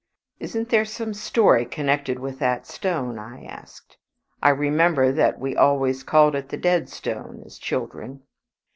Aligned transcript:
"Isn't 0.39 0.69
there 0.69 0.83
some 0.83 1.13
story 1.13 1.63
connected 1.63 2.17
with 2.17 2.39
that 2.39 2.65
stone?" 2.65 3.19
I 3.19 3.43
asked. 3.45 3.97
"I 4.41 4.49
remember 4.49 5.11
that 5.11 5.37
we 5.39 5.55
always 5.55 6.01
called 6.01 6.33
it 6.33 6.49
the 6.49 6.57
Dead 6.57 6.89
Stone 6.89 7.43
as 7.45 7.59
children." 7.59 8.23